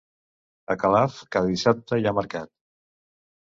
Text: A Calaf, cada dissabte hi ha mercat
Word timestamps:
A 0.75 0.75
Calaf, 0.83 1.19
cada 1.37 1.51
dissabte 1.55 2.03
hi 2.03 2.09
ha 2.13 2.17
mercat 2.23 2.53